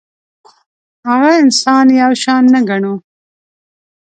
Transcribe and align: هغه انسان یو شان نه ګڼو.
هغه 1.09 1.31
انسان 1.43 1.85
یو 2.01 2.11
شان 2.23 2.43
نه 2.53 2.59
ګڼو. 2.69 2.93